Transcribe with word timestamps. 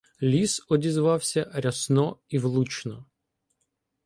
Ліс 0.21 0.65
одізвався 0.69 1.51
рясно 1.53 2.17
і 2.29 2.37
влучно. 2.39 3.05